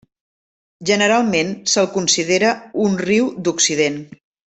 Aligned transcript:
Generalment 0.89 1.51
se'l 1.73 1.89
considera 1.97 2.55
un 2.87 2.97
riu 3.03 3.29
d'Occident. 3.49 4.01